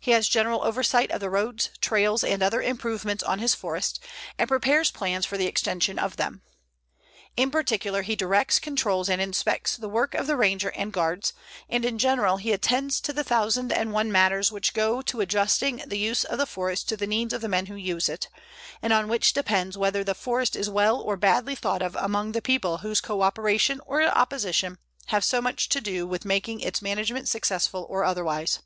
He 0.00 0.10
has 0.10 0.26
general 0.26 0.64
oversight 0.64 1.12
of 1.12 1.20
the 1.20 1.30
roads, 1.30 1.70
trails, 1.80 2.24
and 2.24 2.42
other 2.42 2.60
improvements 2.60 3.22
on 3.22 3.38
his 3.38 3.54
forest; 3.54 4.00
and 4.36 4.48
prepares 4.48 4.90
plans 4.90 5.24
for 5.24 5.38
the 5.38 5.46
extension 5.46 5.96
of 5.96 6.16
them. 6.16 6.42
In 7.36 7.52
particular, 7.52 8.02
he 8.02 8.16
directs, 8.16 8.58
controls, 8.58 9.08
and 9.08 9.22
inspects 9.22 9.76
the 9.76 9.88
work 9.88 10.16
of 10.16 10.26
the 10.26 10.34
Ranger 10.36 10.70
and 10.72 10.92
Guards, 10.92 11.32
and 11.68 11.84
in 11.84 11.98
general, 11.98 12.38
he 12.38 12.50
attends 12.50 13.00
to 13.02 13.12
the 13.12 13.22
thousand 13.22 13.72
and 13.72 13.92
one 13.92 14.10
matters 14.10 14.50
which 14.50 14.74
go 14.74 15.02
to 15.02 15.20
adjusting 15.20 15.76
the 15.86 15.98
use 15.98 16.24
of 16.24 16.38
the 16.38 16.46
forest 16.46 16.88
to 16.88 16.96
the 16.96 17.06
needs 17.06 17.32
of 17.32 17.40
the 17.40 17.48
men 17.48 17.66
who 17.66 17.76
use 17.76 18.08
it, 18.08 18.26
and 18.82 18.92
on 18.92 19.06
which 19.06 19.32
depends 19.32 19.78
whether 19.78 20.02
the 20.02 20.16
forest 20.16 20.56
is 20.56 20.68
well 20.68 21.00
or 21.00 21.16
badly 21.16 21.54
thought 21.54 21.80
of 21.80 21.94
among 21.94 22.32
the 22.32 22.42
people 22.42 22.78
whose 22.78 23.00
coöperation 23.00 23.78
or 23.86 24.02
opposition 24.02 24.78
have 25.06 25.22
so 25.22 25.40
much 25.40 25.68
to 25.68 25.80
do 25.80 26.08
with 26.08 26.24
making 26.24 26.58
its 26.58 26.82
management 26.82 27.28
successful 27.28 27.86
or 27.88 28.02
otherwise. 28.02 28.58